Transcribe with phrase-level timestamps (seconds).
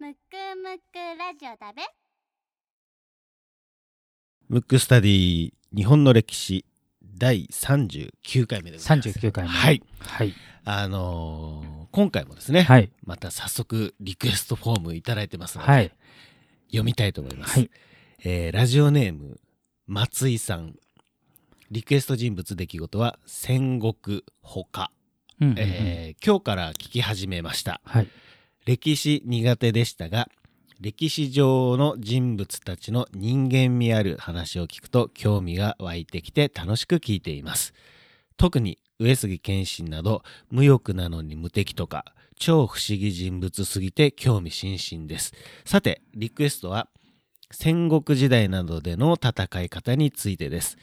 [0.00, 0.16] むく
[0.62, 1.82] むくラジオだべ。
[4.48, 6.64] ムックスタディ日本の歴史
[7.02, 9.08] 第39回目でございます。
[9.08, 9.50] 39回目。
[9.50, 9.82] はい。
[9.98, 10.34] はい。
[10.64, 12.92] あのー今回もですね、はい。
[13.02, 15.90] また早速リクエストフォームいただいてますので、はい。
[16.66, 17.70] 読みたいと思います、はい。
[18.24, 19.40] えーラジオネーム
[19.88, 20.76] 松井さん。
[21.72, 24.92] リクエスト人物出来事は戦国ほか、
[25.40, 25.58] うんうんうん。
[25.58, 27.80] えー今日から聞き始めました。
[27.84, 28.08] はい
[28.68, 30.28] 歴史苦手でしたが
[30.78, 37.72] 歴史上の人物たちの人間味ある話を聞くと興味が湧いてきて楽しく聞いています。
[38.36, 42.04] 特に上杉謙信など無欲なのに無敵とか
[42.38, 45.32] 超不思議人物すぎて興味津々です。
[45.64, 46.88] さてリクエストは
[47.50, 50.76] 戦国時代などでの戦い方についてです。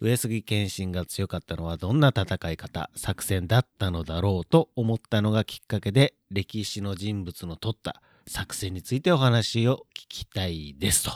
[0.00, 11.10] 上杉謙信が強かったのはどんな戦い方作戦だったのだろうと思ったのがきっかけで歴史の人物の取った作戦についてお話を聞きたいですと。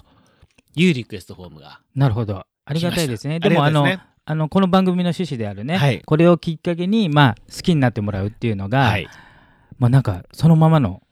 [0.74, 2.44] いうリクエストフォームがなるほど。
[2.64, 3.38] ありがたいですね。
[3.38, 3.86] でもあの
[4.24, 6.00] あのこの番組の趣旨であるね、はい。
[6.00, 9.08] これをきっかけにまあ好きになってもらうっていうのが、はい。
[9.78, 11.02] まあなんかそのままの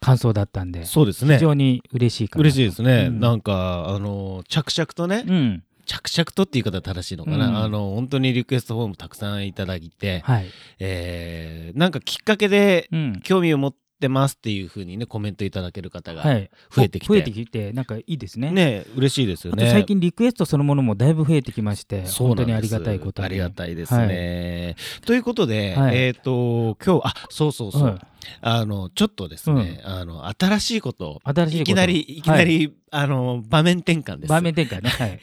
[0.00, 1.34] 感想だったんでそうですね。
[1.36, 3.20] 非常に嬉しいかな嬉しいですね、うん。
[3.20, 7.56] なんかあの着々とね、うん着々とっていう言い方正しいのかな、うん。
[7.56, 10.46] あの本当にリクエストフォームたくさんいただいて、はい、
[10.78, 13.20] えーなんかきっかけでうん。
[13.22, 18.50] 興味を持ってますっていうふうにねコメントいただける方がはい、増えてきて、増えてきてなんかいいですね。
[18.50, 19.70] ね嬉しいですよね。
[19.70, 23.26] 最近リクエストそのものもだいぶ増えてきまして本当にありがたいことに。
[23.26, 24.76] ありがたいですね、
[25.06, 25.96] ということで、はい。
[25.96, 27.98] えっ、と今日あそうそうそう、はい。
[28.42, 31.70] あのちょっとですね、あの新しいこと新しいこと。
[31.70, 34.90] いきなりいきなり、あの場面転換です場面転換ね。
[34.90, 35.20] はい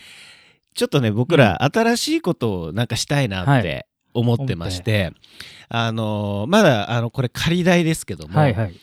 [0.76, 5.14] ちょっとね僕ら新しいことをなんかしたいなっはて思ってまして、
[5.70, 8.76] あのまだあのこれ仮題ですけども、はいはい。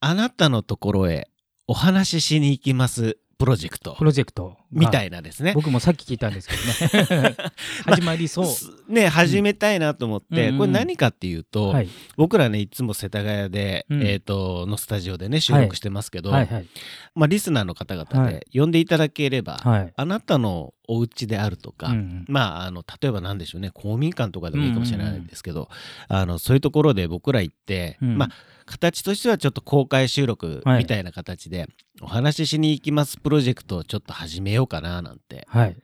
[0.00, 1.28] あなたのところへ
[1.66, 4.56] お話ししに行きますプロジェクトプロジェクト。
[4.70, 5.52] みたいいなですね。
[5.54, 7.36] 僕もさっき聞いたんですけどね。
[7.86, 10.58] 始まりそう、すね始めたいなと思って、うん。
[10.58, 11.88] これ何かっていうと、はい。
[12.16, 14.02] 僕らねいつも世田谷で、うん。
[14.02, 16.46] えー、とのスタジオでね収録してますけど、はい。
[16.46, 16.66] はい
[17.14, 19.92] まあ、リスナーの方々はで呼んでいただければ、はい。
[19.94, 25.68] あなたのお家であるとか、うんまああの例えば何でしょうね公民館とかでもいいかもしれないんですけど、
[26.08, 28.18] あのそういうところで僕ら行って、うん。
[28.18, 28.30] まあ
[28.66, 31.68] 形としてはちょっと公開収録はいみたいな形で、
[32.00, 35.76] お話ししに行きますプロジェクトをちょっと始めようかななんてはい。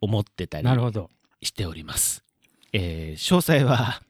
[0.00, 0.68] 思ってたり
[1.42, 2.24] しております。
[2.72, 4.02] えー詳細は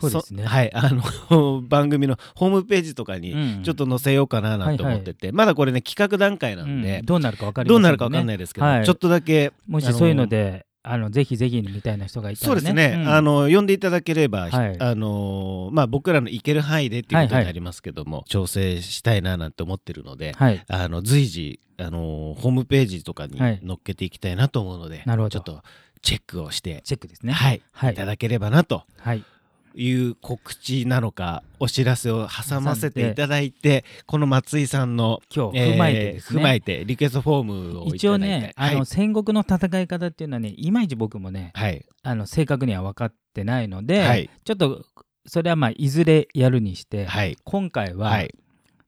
[0.00, 0.42] そうですね。
[0.42, 0.90] そはいあ
[1.30, 3.62] の 番組のホームページとかにうん。
[3.62, 7.06] ちょっと載せようかななんて思ってて、まだこれね企画段階なんで、うん。
[7.06, 8.84] どうなるか分かりどうなるかわかんいないですけど、はい。
[8.84, 12.60] ちょっとだけもしそういうのであのぜひぜひみたいな人がいたらね。
[12.60, 13.08] そうですね、ん。
[13.08, 14.76] あの呼んでいただければ、ひはい。
[14.80, 20.64] あのまあ、僕らの行ける範囲でっていうことになりますけども、調整したいななんて思ってるので、はい。
[20.68, 23.60] あの随時、あのホームページとかにはい。
[23.66, 25.30] 載っけていきたいなと思うので、なるほど。
[25.30, 25.62] ちょっと
[26.00, 27.34] チェックをして、チェックですね。
[27.34, 27.62] はい。
[27.72, 27.92] はい。
[27.92, 29.14] いただければなとは
[29.74, 36.40] いいう告知なのかお知らせを挟ませていただいてこの松井さんの今日踏まえてですね。
[36.40, 41.84] 踏まえてリクエストフォームをい一応ただいあの戦国の戦い方っていうのはねいまいち僕もねはい。
[42.02, 44.30] あの正確には分かってないので、はい。
[44.44, 44.84] ちょっと
[45.26, 47.36] それはまあいずれやるにして、はい。
[47.44, 48.34] 今回は、はい。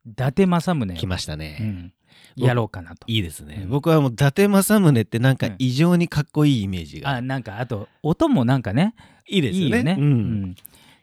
[0.06, 1.93] 伊達政宗来ましたね、うん、
[2.37, 3.05] 僕やろうかなと。
[3.06, 3.70] いいですね、うん。
[3.70, 5.56] 僕はもう伊達政宗ってなんかうん。
[5.58, 8.94] 異常にかっこいいイメージが、あなんかあと音もなんかね
[9.28, 9.67] いいですよね。
[9.67, 9.96] いいよね。
[9.99, 10.56] ううんん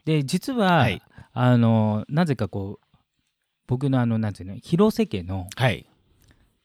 [0.05, 1.01] で実は、はい。
[1.31, 2.97] あのなぜかこう
[3.67, 5.85] 僕のあのなんていうの広瀬家のはい。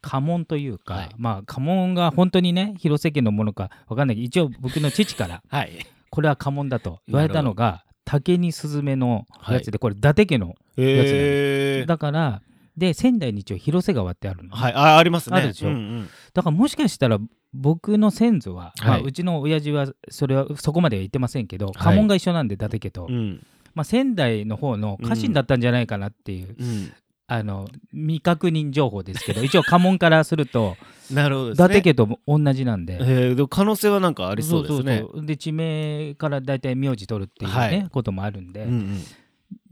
[0.00, 1.10] 家紋というか、はい。
[1.16, 4.16] まあ家紋が本当にね広瀬家のものかわかんない。
[4.16, 5.86] けど一応僕の父から はい。
[6.10, 12.42] これは家紋だと言われたのが竹にスズメのやつで、これ伊達家のへえだから
[12.76, 15.36] で仙台に一応広瀬川ってあるの、はいあありますね。
[15.36, 15.68] あるでしょ？
[15.68, 16.08] うんうん。
[16.32, 17.18] だからもしかしたら
[17.52, 21.72] 僕の先祖は、まあはいうちの親父はそれはそこまでは言ってませんけど、い。
[21.72, 23.46] 家紋が一緒なんで伊達家と、うん。
[23.74, 26.92] まあ、仙台の方の家臣だったんじゃないかなっていう、うん。
[27.26, 30.76] あの未確認情報ですけど一応家紋からすると
[31.10, 32.98] なるほどです伊達ね家と同じなんで。
[33.00, 35.04] えーでも可能性はなんかありそうですね。
[35.22, 37.88] で地名から大体名字取るっていうね、はい。
[37.90, 39.00] こともあるんで、うんうん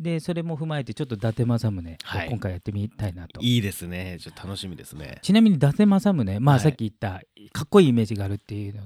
[0.02, 2.28] でそれも踏まえてちょっと伊達政宗をはい。
[2.28, 4.18] 今回やってみたいなと、いいですね。
[4.20, 5.18] ちょっと楽しみですね。
[5.22, 6.62] ちなみに伊達政宗まあはい。
[6.62, 7.22] さっき言った
[7.52, 8.82] かっこいいイメージがあるっていうの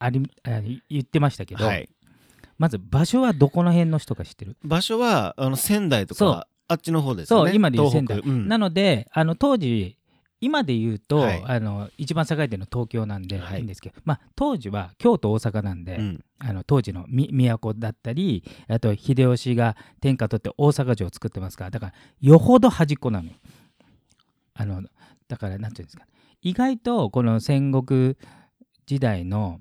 [0.00, 1.88] ありあ言ってましたけど、はい。
[2.58, 7.50] まず場所はどこの辺の人か知ってる、場所はあの仙台とかあっちの方ですよね。
[7.50, 8.48] そう今で言う仙台、うん。
[8.48, 9.97] なのであの当時
[10.40, 11.42] 今で言うと、はい。
[11.44, 13.58] あの一番栄えてるの東京なんで、はい。
[13.58, 16.24] い、いんですけど、まあ、当時は京都大阪なんで、うん。
[16.38, 23.34] あの当時のみ都だったりあと秀吉が天下取って大阪城を作ってますからだからよほど端っこなのよ。
[24.54, 24.82] あの
[25.26, 26.04] だからなんていうんですか。
[26.42, 28.16] 意外とこの戦国
[28.86, 29.58] 時代の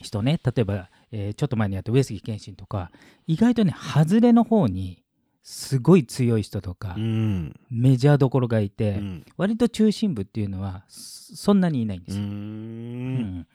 [0.00, 2.92] 人ね例えば、えーちょっと前にやった上杉謙信とか
[3.26, 5.02] 意外とね外れの方に
[5.42, 7.54] すごい強い人とか、うん。
[7.70, 9.24] メジャーどころがいて、うん。
[9.36, 12.24] 割と中心部っていうのはそそんなにいないんでうすよ。
[12.24, 12.26] ん。
[12.26, 13.46] うん。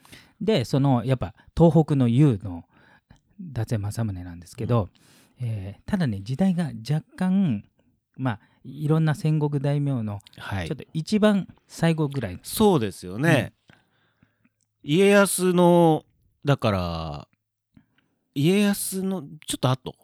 [0.41, 2.65] でそのやっぱ東北の雄の
[3.39, 4.89] 伊達政宗なんですけど、
[5.39, 7.63] えーただね時代が若干
[8.15, 10.68] まあいろんな戦国大名のはい。
[10.68, 13.53] ちょっと一番最後ぐらい、そうですよね、
[14.83, 16.06] 家康の
[16.45, 17.27] だから
[18.35, 19.95] 家康のちょっと後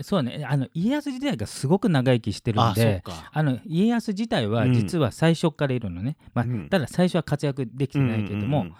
[0.00, 0.44] そうね。
[0.48, 3.30] あの家康時代がすごく長生きしてるんでか。
[3.32, 6.68] あの家康自体は実は最初からいるのね、まあうん。
[6.68, 8.74] ただ最初は活躍できてないけれども、うん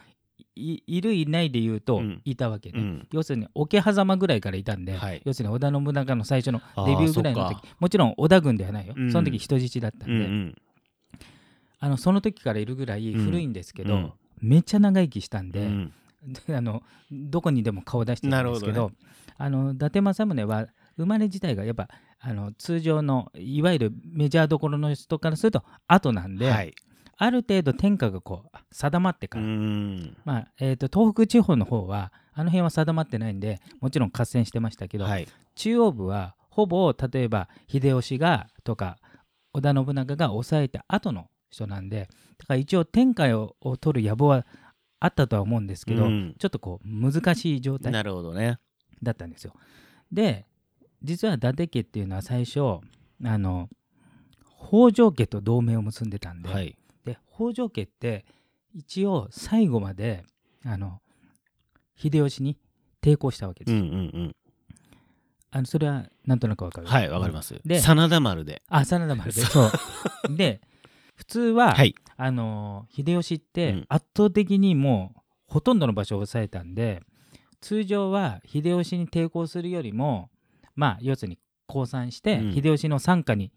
[0.61, 2.21] いいるいないで言うとうん。
[2.25, 2.87] いたわけね、うん。
[2.87, 5.23] うん要するに桶狭間ぐらいからいたんで、はい。
[5.25, 9.13] 要するに織田信長の最初のデビューぐらいの時もちろん織田軍ではないよ、うん。
[9.13, 10.57] その時人質だったんで、うんうん。
[11.81, 14.13] あのその時からいるぐらい古いんですけど、うん。
[14.41, 15.93] めっちゃ長生きしたんで,、うん。
[16.47, 18.91] であのどこにでも顔出してるんですけどなるほ
[19.41, 20.67] あの伊達政宗は
[20.99, 21.89] 生まれ自体がやっぱ
[22.21, 26.75] あの通常のいわゆるメジャーどころの人からすると後なんで、はい。
[27.21, 30.17] ある程度天下がこう定まってうから、ん。
[30.25, 35.27] まあえー、と東北地方の方はあの辺は定まってないんでもちろん合戦してましたけど、はい。
[35.55, 38.99] 中央部はほぼ例えば秀吉がとか
[39.53, 42.09] 織田信長が抑えた後の人なんで
[42.39, 44.47] だから一応天下をを取る野望は
[45.01, 46.35] あったとは思うんですけど、うん。
[46.39, 48.59] ちょっとこう難しい状態なるほどね。
[49.03, 49.55] だったんですよ。
[50.13, 50.47] で
[51.03, 53.69] 実は伊達家っていうのは最初あの
[54.69, 56.77] 北条家と同盟を結んでたんで,、はい。
[57.05, 58.25] で北条家って
[58.75, 60.25] 一応最後まで
[60.65, 61.01] あの
[61.97, 62.59] 秀吉に
[63.03, 63.75] 抵抗したわけです。
[63.75, 64.37] うんうんうん。
[65.51, 66.87] あのそれはなんとなくわかる？
[66.87, 67.61] はいわかります。
[67.65, 68.63] で真田丸で。
[68.69, 70.37] あ真田丸でそう。
[70.37, 70.61] で
[71.15, 71.95] 普通は、はい。
[72.17, 73.87] あの秀吉ってうん。
[73.89, 77.03] 圧倒的にもうほとんどの場所を抑えたんで
[77.61, 80.29] 通常は秀吉に抵抗するよりも
[80.79, 82.55] まあ要するに降参して、うん。
[82.55, 83.51] 秀吉の傘下に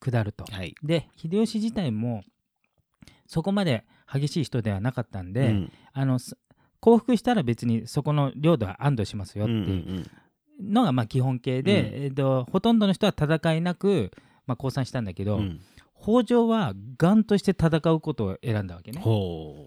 [0.00, 0.44] 下ると。
[0.50, 0.74] はい。
[0.82, 2.24] で秀吉自体も
[3.26, 5.72] そこまで激しい人ではなかったんで、うん。
[5.92, 6.36] あのす
[6.80, 10.10] 降伏したら別にそこの領土は安堵しますよってうんうんいう
[10.60, 11.86] のがまあ基本形で、うん。
[12.04, 14.10] えーとほとんどの人は戦いなく、
[14.46, 15.42] まあ、降参したんだけど、うん。
[15.42, 15.60] うん
[16.00, 19.00] 北条はガンとして戦うことを選んだわけね。
[19.00, 19.66] ほ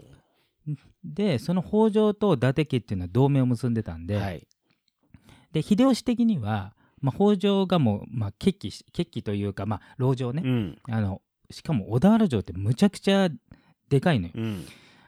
[1.03, 4.47] でその北条と伊達家っていうのは同盟を結んでたんで,、うはい。
[5.51, 10.77] で秀吉的には、まあ、北条がもう、まあ、決起し決起というか、まあ、籠城ね、うん。
[10.89, 13.29] あのしかも小田原城ってむちゃくちゃ
[13.89, 14.33] でかいのよ。
[14.35, 14.65] うん。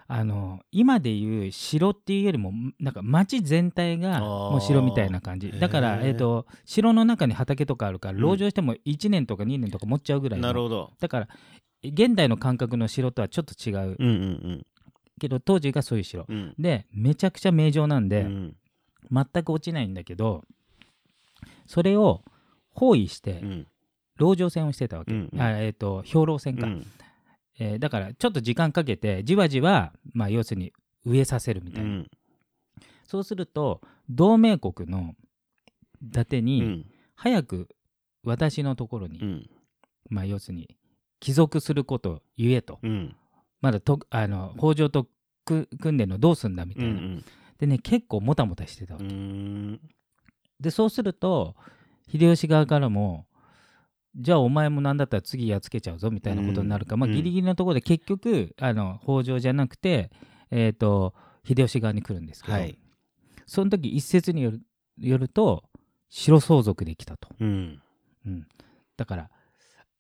[0.08, 5.52] あの今でいう城っていうよりもなんか町全体がもう城みたいな感じ。
[5.60, 10.48] だから、えー、と城の中に畑とかあるからうん籠城しても1年とか2年とか持っちゃうぐらいの。
[10.48, 10.92] なるほど。
[11.00, 11.28] だから
[11.84, 13.96] 現代の感覚の城とはちょっと違う。
[13.98, 14.66] うんうん
[15.20, 16.26] けど当時がそういう城。
[16.28, 16.56] うんうん。
[16.60, 18.56] でめちゃくちゃ名城なんで、うん。
[19.12, 20.44] 全く落ちないんだけど
[21.66, 22.24] それを
[22.72, 23.68] 包囲してうん。
[24.18, 25.42] 籠城戦をしてたわけ、うんうん。
[25.42, 26.86] あえー、と兵糧戦か、うん。
[27.60, 30.74] えーだからちょっと時間かけてじわじわ、まあ、要するに
[31.06, 32.12] 植えさせるみたいな、うん。
[33.06, 35.14] そうすると同盟国の
[36.02, 36.86] 伊達うにん。
[37.16, 37.70] 早く
[38.24, 39.50] 私のところに、うん。
[40.10, 40.78] まあ要するに
[41.20, 42.80] 帰属すること言えと。
[42.84, 43.16] うん。
[43.62, 45.08] まだとあの北条と
[45.46, 47.26] く組んでんのどうすんだみたいな、うん
[47.60, 49.80] でね結構もたもたしてたわうけ、ん
[50.64, 51.56] でそうすると
[52.12, 53.28] 秀吉側からも
[54.16, 57.14] じゃあお前もなんだったら次やっつけちゃうぞみたいなことになるか、まあ、うん。
[57.14, 60.12] うんギリギリのところで結局あの北条じゃなくて、
[60.52, 61.14] えー、と
[61.46, 62.78] 秀吉側に来るんですけど、はい。
[63.46, 64.62] その時一説による
[65.00, 65.64] よると
[66.10, 67.82] 白相続で来たと、うん。
[68.26, 68.48] うん、
[68.96, 69.30] だから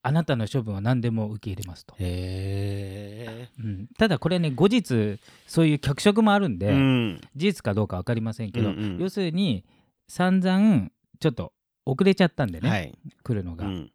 [0.03, 6.57] あなたの処分は何でも受け入れますと、へうん、ただこれね後日そういう脚色もあるんえ。
[6.57, 7.21] で、うん。
[7.35, 8.97] 事実かどうか分かりませんけど、うんうん。
[8.99, 9.65] 要するに
[10.07, 11.53] 散々ちょっと
[11.85, 12.93] 遅れちゃったんでね、はい。
[13.23, 13.91] 来るのが、うん。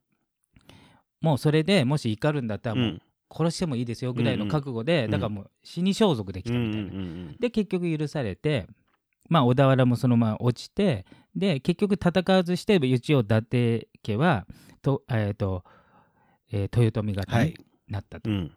[1.21, 8.67] もうそれでもし怒るんだったらもううん殺してもいいですよぐらいの覚悟で、んだからもう死に装束できたみたいな、んで結局許されて
[9.29, 11.05] まあ小田原もそのまま落ちて
[11.37, 14.47] で結局戦わずして一応伊達家は
[14.81, 15.63] と,、えーと
[16.51, 17.55] えー豊臣方にはい。
[17.87, 18.53] なったと、うん。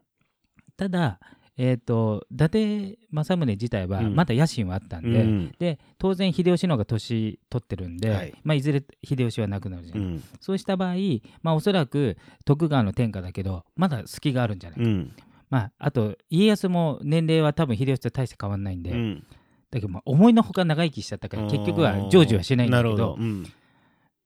[0.78, 1.20] ただ、
[1.58, 5.56] えー、と伊達政宗自体はうんまだ野心はあったんで、うん。
[5.60, 10.24] で当然秀吉の方が年取ってるんで、はいいまあ、いずれ秀吉は亡くなるじゃ、うんん。
[10.40, 10.96] そうした場合、
[11.44, 15.12] まあ、おそらく徳川の天下だけどまだ隙があるんじゃないか、うん。
[15.50, 19.24] まあ、あと家康も年齢は多分秀吉と大して変わんないんで、うん。
[19.70, 23.18] だけどまあ思いのほか長生きしちゃったから結局は成就はしないんだけど。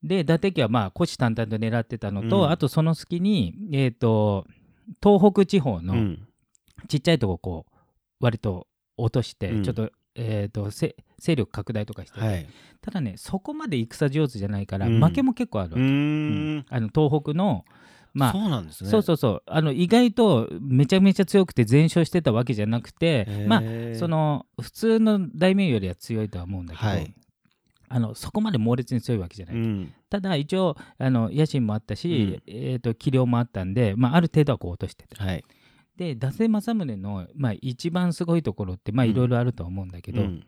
[0.04, 4.46] で伊達家はまあ虎視眈々と狙ってたのと、うんあとその隙に、えー、と
[5.04, 6.28] 東北地方のうん。
[6.88, 7.76] ちっちゃいとここう
[8.20, 8.68] 割と
[8.98, 9.64] 落として、うん。
[9.64, 12.48] ちょっと,、えー、とせ勢力拡大とかしてて、はい。
[12.82, 15.04] ただねそこまで戦上手じゃないから、うん。
[15.04, 15.86] 負けも結構あるわうけ、ー
[16.60, 16.66] ん。
[16.70, 17.66] あの東北の
[18.14, 18.90] まあそうなんですね。
[18.90, 19.44] そうそうそう。
[19.46, 23.62] あの意外とめちゃめちゃ強くて全勝してたわけじゃなくてまああ
[23.96, 27.14] そ、の普通の大名よりは強いとは思うんだけど、はい。
[27.88, 29.94] あのそこまで猛烈に強いわけじゃない、うん。
[30.10, 35.44] ただ一応あの野心もあったし、えー、と器量もあったんで、まあ、ある程度はこう落としててはい。
[35.98, 40.44] で伊達政宗の、まあ、一番すごいところっていろいろあると思うんだけど、うん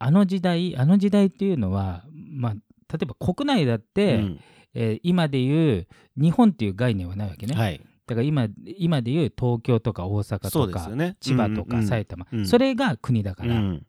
[0.00, 4.40] あの時代あの時代っていうのは、まあ、例えば国内だって、うん
[4.74, 7.80] えー今でいう日本っていう概念はないわけね、はい。
[8.06, 8.46] だから今
[8.76, 11.16] 今でいう東京とか大阪とか、ね。
[11.20, 12.26] 千葉とか埼玉。
[12.26, 13.86] 玉、うんそれが国だから、うん。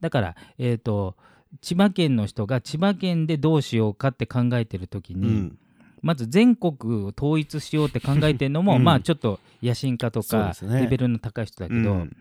[0.00, 1.16] だから、えー、と
[1.60, 5.58] 千葉県の人が千葉県でどうしようかって考えてる時に、うん。
[6.02, 8.84] まず全国を統一しようって考えてるのも、うん。
[8.84, 12.16] まあちょっと野心家とか、レベルの高い人だけど、うん。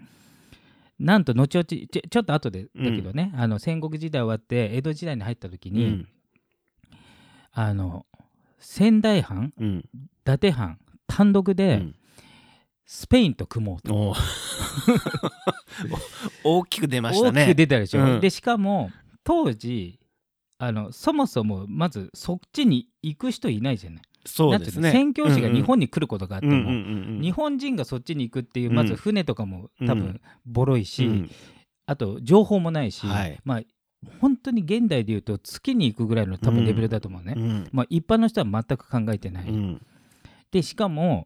[0.99, 6.07] なんと後々ちょちょっと後でだけどね、あの戦国時代終わって江戸時代に入った時に、うん。
[7.51, 8.05] あの
[8.59, 9.85] 仙台藩うん。
[9.93, 11.95] 伊達藩単独うでん。
[12.85, 14.13] スペインと組もうと、
[16.43, 17.43] 大きく出ましたね。
[17.43, 18.19] 大きく出たでしょ、うん。
[18.19, 18.91] でしかも
[19.23, 20.00] 当時
[20.63, 24.01] あのそもそもまずそっちに行く人いないじゃない。
[24.27, 24.91] そうですね。
[24.91, 28.75] 宣教師が日本に来ることがあっても、日本人がそっちに行くっていううん。
[28.75, 30.21] まず船とかも多分うん。
[30.45, 31.31] ボロいし、うん。
[31.87, 33.39] あと情報もないし、はい。
[33.43, 33.61] まあ
[34.19, 39.81] 本当に現代でいうと月に行くぐらいの多分レベルだと思うね、うんまあ、一般の人は全く考えてない、うん。
[40.51, 41.25] でしかも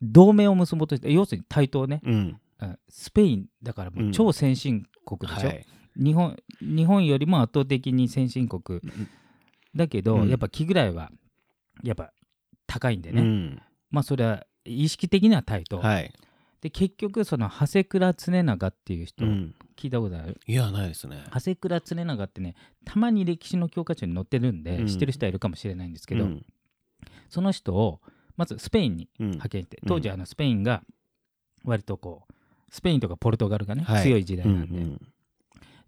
[0.00, 2.14] 同盟を結ぼうとして要するに対等ね、うん。
[2.60, 5.66] うんスペインだからもう超先進国でしょ、はい
[5.96, 8.80] 日本日本よりも圧倒的に先進国。
[9.74, 10.28] だけど、うん。
[10.28, 11.10] やっぱ気ぐらいは
[11.82, 12.10] やっぱ
[12.66, 13.62] 高いんでね、うん。
[13.90, 16.12] まあそれは意識的には対等、はい。
[16.62, 19.54] で結局その長谷倉常長っていう人、うん。
[19.76, 20.40] 聞いたことある？
[20.46, 21.22] いや、ないですね。
[21.32, 22.54] 長谷倉常長ってね
[22.86, 24.86] たまに歴史の教科書に載ってるんで、うん。
[24.86, 26.46] 知ってる人はいるかもしれないんですけど、うん。
[27.28, 28.00] その人を
[28.38, 29.26] まずスペインにうん。
[29.32, 29.88] 派遣して、うん。
[29.88, 30.82] 当時あのスペインが
[31.64, 32.32] 割とこう
[32.70, 34.02] スペインとかポルトガルがね、はい。
[34.04, 35.00] 強い時代なんで、うん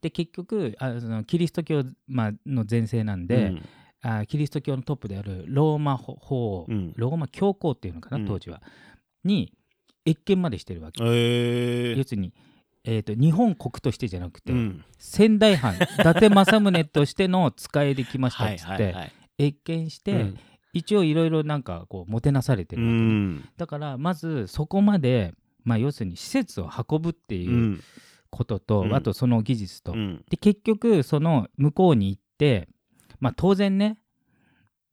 [0.00, 3.26] で結局あそのキリスト教、まあ、の前世なんうん。
[3.26, 3.54] で、
[4.02, 6.92] あキリスト教のトップであるローマ法皇、うん。
[6.96, 8.28] ローマ教皇っていうのかうなん。
[8.28, 8.62] 当時は、
[9.24, 9.52] に
[10.04, 11.96] 謁見までしてるわけ、えー。
[11.96, 12.32] 要するに、
[12.84, 14.84] えー、と日本国としてじゃなくて、うん。
[14.98, 19.12] 仙台藩 伊達政宗としての使いで来ましたっつって、はいはいはい。
[19.38, 20.38] 謁見して、うん。
[20.72, 23.48] 一応いろいろなんかこうもてなされてうるわけ。
[23.56, 27.80] だからまずそこまで、まあ、要するに施設を運ぶってういうん
[28.30, 28.94] ことと、うん。
[28.94, 30.24] あとその技術と、うん。
[30.30, 32.68] で結局その向こうに行って
[33.20, 33.98] まあ当然ね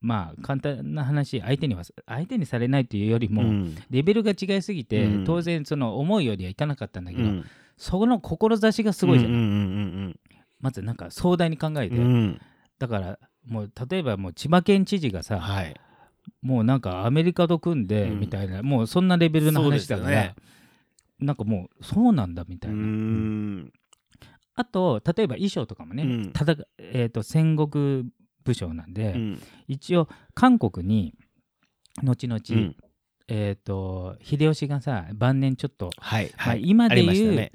[0.01, 3.75] まあ簡単な話相手には相手にされないというよりも、うん。
[3.89, 5.23] レベルが違いすぎて、うん。
[5.25, 7.45] 当然その思いよりはいかなかったんだけど、うん。
[7.77, 10.19] その志がすごいじゃない、うんうん
[10.61, 12.41] まずなんか壮大に考えて、うんうんうん。
[12.79, 15.75] だからもう例えばもう千葉県知事がさ、はい。
[16.41, 18.19] もうなんかアメリカと組んでうん。
[18.19, 20.35] みたいな、もうそんなレベルの話だから、そうですよね
[21.19, 23.71] なんかもうそうなんだみたういな、ん。
[24.55, 26.31] あと例えば衣装とかもね、うん。
[26.31, 28.09] ただえー、と戦国
[28.43, 29.41] 武将なんで、うん。
[29.67, 31.13] 一応韓国に
[32.03, 32.75] 後々、うん。
[33.27, 37.51] えー、と秀吉がさ晩年ちょっと、はいまあはい今でありましいうたね。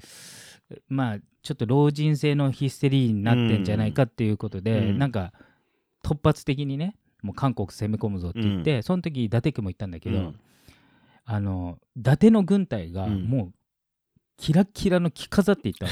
[0.89, 4.99] まあちょっと老人性のヒステリーになってんじゃないかっていうことで、うん。
[4.99, 5.33] なんか
[6.03, 10.39] 突発的にねもう韓国攻め込むぞって言って、その時伊達家も言ったんだけど、うん
[11.25, 13.23] あの伊達の軍隊がうん。
[13.23, 13.53] もう
[14.37, 15.91] キラッキラの着飾っていったの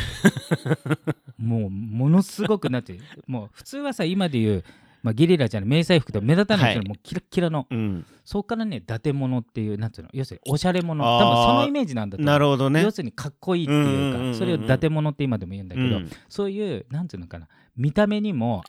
[1.37, 4.63] もうものすごくなってもう普通はさ今でいう
[5.01, 8.05] まあ、ゲリラじゃない迷彩服で目立たない人はいもうキラッキラの、うん。
[8.25, 11.23] そこからね伊達物っていうなんつうの要するにおしゃれ者あー。
[11.23, 12.33] 多分そのイメージなんだと思う。
[12.33, 12.83] なるほどね。
[12.83, 14.31] 要するにかっこいいっていううんうんうんうん。
[14.33, 16.09] かそれを伊達物って今でも言うんだけど、うん。
[16.27, 18.63] そういうなんつうのかな見た目にも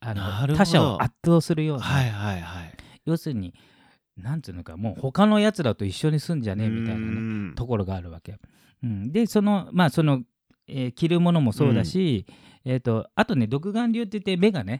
[0.00, 2.74] あの他者を圧倒するような、はいはいはい。
[3.04, 3.54] 要するに
[4.16, 7.10] なんつうのかもう他のやつらと一緒に住んじゃねえみたいなねう
[7.50, 7.54] ん。
[7.56, 8.38] ところがあるわけ。
[8.82, 10.22] うん、でそのまあその、
[10.68, 12.26] えー着るものもそうだし、
[12.64, 14.78] えー、とあとね独眼竜って言って目がね、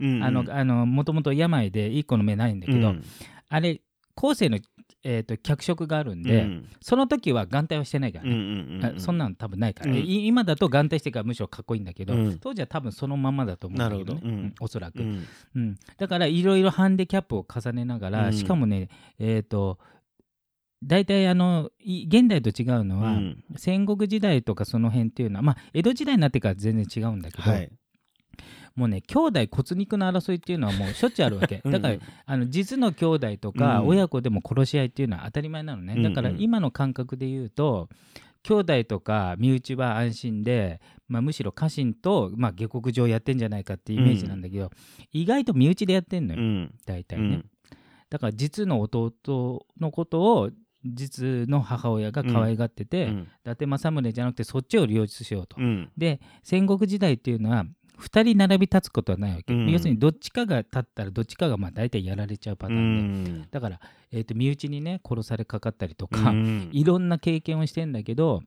[0.87, 3.05] もともと病で1個の目ないんだけど、うん。
[3.49, 3.81] あれ
[4.17, 4.59] 後世の、
[5.05, 6.69] えー、と脚色があるんで、うん。
[6.81, 8.97] その時は眼帯はしてないからうんね、うんうん。
[8.99, 9.99] あそんなの多分ないから、うん。
[9.99, 12.39] い今だと眼帯してからむしろかっこいいんだけど、うん。
[12.39, 14.65] 当時は多分そのままだと思うんだけど,、ねど。
[14.65, 15.27] おそらく、うん。
[15.55, 18.33] うん、だからいろいろハンデキャップを重ねながら、うん。
[18.33, 19.79] しかもねえっ、と
[20.83, 23.45] 大体あのい現代と違うのは、うん。
[23.57, 27.71] 戦国時代とかその辺っていうのはまあ江戸時代になってから全然違うんだけど、はい
[28.77, 31.63] もうね兄弟骨肉の争いっていうのはもうしょっちゅうあるわけ。
[31.65, 33.89] うんだから、あの実の兄弟とかうん。
[33.89, 37.89] 親子でも殺し合いっていうのは当たり前なのね、うんうんだから今の感覚で言うと
[38.47, 44.71] 兄弟とか身内は安心で、まあ、むしろ家臣と、まあ、下克上やってんじゃないかっていうイメージなんだけど、
[45.13, 46.75] 意外と身内でやってんのよ、うん。
[46.87, 47.51] 大体ね、うん。
[48.09, 50.51] だから実の弟のことを
[50.85, 53.19] 実の母親が可愛がってて、うん。
[53.23, 55.57] 伊達政宗じゃなくてそっちを利用しようと。
[55.59, 55.91] うん。
[55.97, 57.65] で戦国時代っていうのは
[57.99, 59.71] 2人並び立つことはないわけ、うん。
[59.71, 63.49] 要するにどっちかが立ったらどっちかがまあ大体やられちゃうパタうーンで、ん。
[63.51, 63.81] だから、
[64.13, 66.71] えー、と身内にね殺されかかったりとか、うん。
[66.73, 68.43] いろんな経験をしてんだけど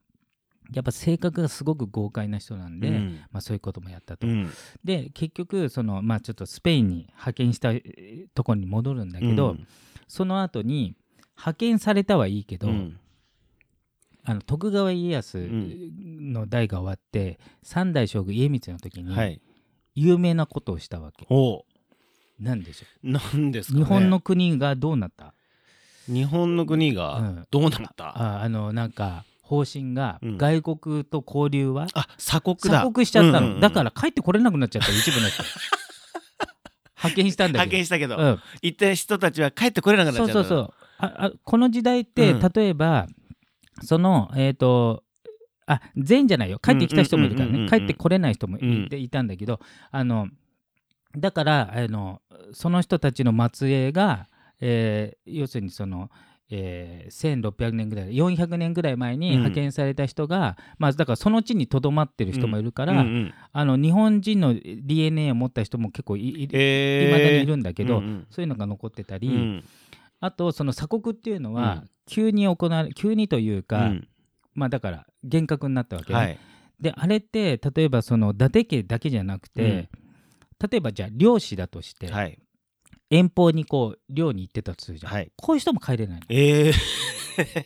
[0.71, 3.19] やっぱ性格がすごく豪快な人なんで、うん。
[3.31, 4.27] まあ、そういうこともやったと。
[4.27, 4.49] うん。
[4.83, 9.67] で結局その、まあ、ちょっとスペインに派遣したえーところに戻るんだけど、うん。
[10.07, 10.95] その後に
[11.37, 12.99] 派遣されたはいいけど、うん
[14.29, 19.41] あの徳川家康の代が終わって、三代将軍家光の時にはい。
[19.95, 21.25] 有名なことをしたわけ。
[21.31, 21.65] お
[22.39, 23.81] なんでしょなんですかね。
[23.81, 25.33] う日本の国がどうなった？
[26.07, 26.95] 日本の国うん。
[26.95, 28.09] がどうなった？
[28.09, 30.37] ああのなんか方針がうん。
[30.37, 32.81] 外国と交流はあ鎖国だ。
[32.81, 33.59] 鎖国しちゃったの、うんうんうん。
[33.61, 35.43] だから帰ってこれなくなっちゃった一部の人。
[37.01, 37.65] 派遣したんだけど。
[37.65, 38.15] 派遣したけど。
[38.15, 38.39] うん。
[38.61, 40.73] 行った人たちは帰ってこれなくなっちゃったそうそうそう。
[40.99, 42.51] ああこの時代って、うん。
[42.53, 43.07] 例えば
[43.81, 45.03] そのえっ、と
[45.65, 46.59] あ全員じゃないよ。
[46.59, 49.59] 帰ってきた人もいるからうんうんうんうんうんね帰ってこれない人もい,、たんだけど
[49.91, 50.27] あの
[51.17, 52.21] だからあの
[52.53, 54.27] その人たちの末裔が、
[54.61, 56.09] えー要するにその、
[56.49, 59.33] えー1600年ぐらい400年ぐらい前にうん。
[59.37, 67.11] 派遣された人が、まあ、だからその地にとどまってる人もいるから、うんうんあの日本人の DNA を持った人も結構いい,、えー。
[67.11, 68.27] まだにいるんだけど、うんうん。
[68.31, 69.63] そういうのが残ってたり、うん
[70.19, 71.89] あとその鎖国っていうのはうん。
[72.07, 74.07] 急に行われ急にというか、うん。
[74.55, 76.39] まあだから厳格になったわけね、はい。
[76.79, 79.89] であれって例えばその伊達家だけじゃなくて、
[80.59, 82.39] 例えばじゃあ漁師だとして、はい
[83.09, 85.31] 遠方にこう漁に行ってたとするじゃん、はい。
[85.35, 86.73] こういう人も帰れないの、えー。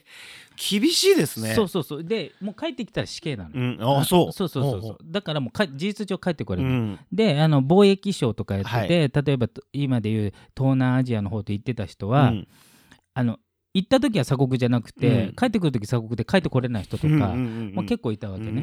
[0.56, 1.56] 厳しいですね。
[1.56, 2.04] そうそうそう。
[2.04, 3.78] でもう帰ってきたら死刑なの、うん。
[4.00, 4.32] あそう。
[4.32, 4.98] そうそうそうほそう。
[5.04, 7.00] だからもうか事実上帰ってこれない、うん。
[7.12, 8.88] であの貿易商とかやってて、はい。
[9.26, 12.48] 例えばと今でいう東南アジアの方と行ってた人は、うん。
[13.16, 13.40] あの
[13.74, 15.36] 行った時は鎖国じゃなくて、うん。
[15.36, 17.30] 帰ってくる時鎖国で帰ってこれない人とか、うんうんう
[17.72, 18.60] んまあ、結構いたわけね、うんう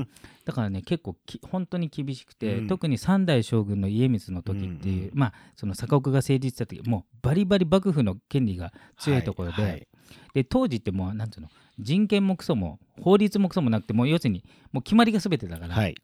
[0.00, 0.08] ん
[0.44, 2.66] だからね結構き本当に厳しくて、うん。
[2.68, 9.88] 特に三代将軍の家光の時っていう、うんうんまあその鎖国が成立した時もうバリバリ幕府の権利が強いところで,、はいはい。
[10.34, 11.48] で当時ってもうなんていうの
[11.78, 15.94] 人権もクソも法律もクソもなくてもう要するにもう決まりが全てだから、はい。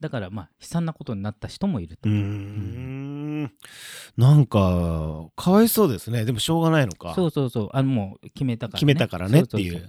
[0.00, 2.08] だからまあ悲惨なことになった人もいると。
[2.08, 3.52] うーん。
[4.16, 6.24] なんかかわいそうですね。
[6.24, 7.14] でもしょうがないのか。
[7.14, 7.70] そうそうそう。
[7.72, 9.88] あのもう決めたから、ね、決めたからねっていう。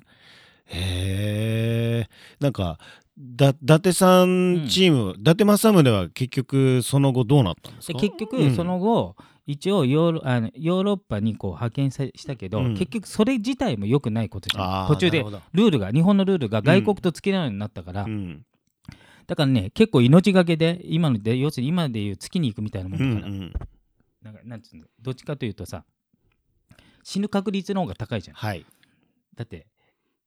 [0.67, 2.07] へ
[2.41, 2.79] えんか
[3.17, 7.99] だ伊達さんチーム、伊達政宗は結局その後どうなったんですか？
[7.99, 8.55] で結局うん。
[8.55, 12.73] その後、一応ヨーロあのヨーロッパにこう派遣さしたけど、うん。
[12.73, 14.87] 結局それ自体も良くないことじゃん。
[14.89, 15.23] 途中で
[15.53, 18.45] ルールが日本のルールが外国と付き合うようになったから、うん。
[19.27, 23.53] だからね結構命がけで今ので要するに今でいう月に行くみたいなもんだから、うんうん。
[24.23, 25.85] なんかなんつうのどっちかというとさ
[27.03, 28.35] 死ぬ確率の方が高いじゃん。
[28.35, 28.65] はい。
[29.37, 29.67] だって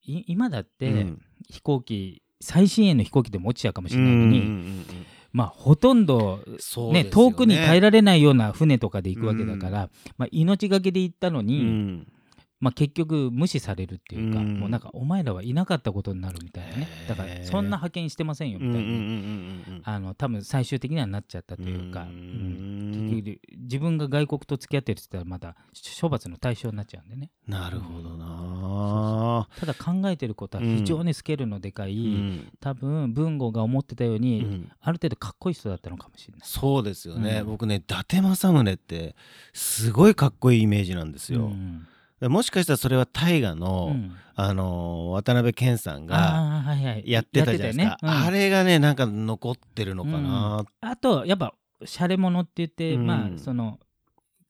[0.05, 1.23] い今だって、うん。
[1.51, 12.07] 飛行機最新鋭の飛行機でも落ちちゃうかもしれないのに、うんうんうんまあほとんどねですよ遠くに耐えられないような船とかで行くわけだから、まあ、命がけで行ったのうに、ん
[12.61, 14.59] まあ、結局無視されるっていうか、うん。
[14.59, 16.89] もうなんかお前らはいなかったことになるみたいなね。
[17.09, 19.75] だからそんな派遣してませんよみたいに、うんうんうんうん。
[19.77, 22.91] うんあの多分最終的にはなっちゃったというか、ううん。
[23.07, 23.11] ん。
[23.11, 25.57] 結局自分が外国と付き合ってるって言ったらまた
[26.01, 27.31] 処罰の対象になっちゃうんでね。
[27.47, 29.49] なるほどな。
[29.61, 32.53] ただ考えてることは非常にスケールのでかい、うん。
[32.61, 34.73] 多分文吾が思ってたよううに、ん。
[34.81, 36.41] ある程度かっこいい人だったのかもしれない。
[36.45, 37.47] そうですよね、うん。
[37.47, 39.15] 僕ね伊達政宗って
[39.53, 41.87] すごいかっこいいイメージなんですよ、うん
[42.23, 44.13] もしかしたらそれは大河の、うん。
[44.41, 46.63] あの渡辺謙さんが
[47.05, 47.97] やってたじゃないですか、ね。
[48.03, 48.09] うん。
[48.09, 51.55] あれがねなんか残ってるのかな、あとやっぱ
[51.85, 53.07] シャレ者って言って、うん。
[53.09, 53.81] まあその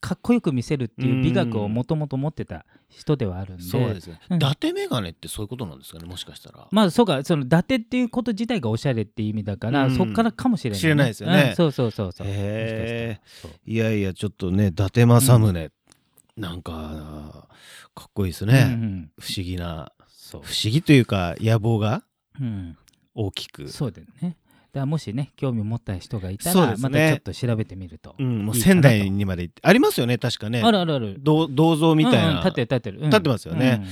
[0.01, 4.37] かっこよく見せるっていう美学をもともと持ってた人ではあるんで、そうですね、うん。
[4.37, 9.97] 伊達眼鏡ってそういうことなんですかねもしかしたら、まあそうかその伊達っていうこと自体がおしゃれっていう意味だから、うん。
[9.97, 11.47] そっからかもしれない、知れないですよね。
[11.49, 11.57] うん。
[11.57, 12.27] そうそうそうそう。
[12.29, 13.55] へーもしかしたら。
[13.65, 15.71] いやいやちょっとね伊達政宗、
[16.39, 17.49] なんか
[17.95, 19.11] かっこいいですね、うんうん。
[19.19, 19.93] 不思議な。
[20.31, 22.05] 不思議というか野望が
[22.41, 22.77] うん。
[23.15, 23.69] 大きく。
[23.69, 24.37] そうだよね。
[24.73, 26.77] だもしね興味持った人がいたら、ね。
[26.79, 30.63] またちょっと調べてみると、うん、もう仙台にまで行ってありますよね確かね。
[30.63, 31.17] あるあるある。
[31.19, 33.05] 銅銅像みたいな、うんうん立ってる立ってる、うん。
[33.07, 33.83] 立ってますよね。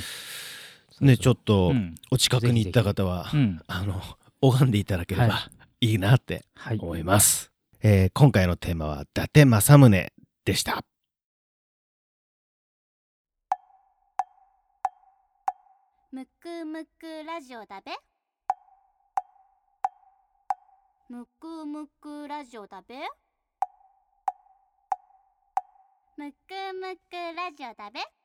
[1.00, 1.06] うん。
[1.08, 1.94] ねちょっとうん。
[2.10, 3.60] お近くに行った方は、うん。
[3.66, 4.00] あの
[4.40, 6.78] 拝んでいただければはいいなってはい。
[6.78, 7.50] 思います、
[7.82, 10.12] えー今回のテーマは伊達政宗
[10.44, 10.84] でした
[16.46, 17.90] くむくラジオだべ。
[21.08, 22.94] むくむくラジオだべ。
[26.16, 26.36] むく
[26.72, 28.15] むくラジオだべ。